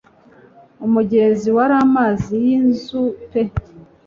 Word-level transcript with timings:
Umugezi 0.85 1.49
wari 1.57 1.75
amazi 1.85 2.33
yinzu 2.45 3.01
pe 3.29 3.41